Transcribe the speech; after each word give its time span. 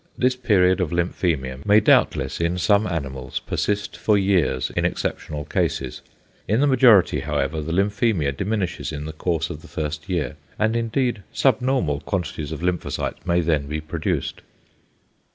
This 0.17 0.35
period 0.35 0.81
of 0.81 0.89
lymphæmia 0.89 1.63
may 1.63 1.79
doubtless 1.79 2.41
in 2.41 2.57
some 2.57 2.87
animals 2.87 3.37
persist 3.41 3.95
for 3.95 4.17
years 4.17 4.71
in 4.75 4.83
exceptional 4.83 5.45
cases; 5.45 6.01
in 6.47 6.59
the 6.59 6.65
majority, 6.65 7.19
however, 7.19 7.61
the 7.61 7.71
lymphæmia 7.71 8.35
diminishes 8.35 8.91
in 8.91 9.05
the 9.05 9.13
course 9.13 9.51
of 9.51 9.61
the 9.61 9.67
first 9.67 10.09
year, 10.09 10.37
and 10.57 10.75
indeed 10.75 11.21
subnormal 11.31 11.99
quantities 11.99 12.51
of 12.51 12.63
lymphocytes 12.63 13.23
may 13.27 13.41
then 13.41 13.67
be 13.67 13.79
produced. 13.79 14.41